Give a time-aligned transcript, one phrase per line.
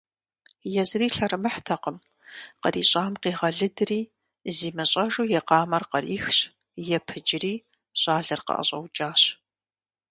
[0.81, 1.97] Езыри лъэрымыхьтэкъым,
[2.61, 4.01] кърищӀам къигъэлыдри,
[4.55, 6.37] зимыщӀэжу и къамэр кърихщ,
[6.97, 7.53] епыджри
[8.01, 9.21] щӏалэр къыӀэщӀэукӀащ.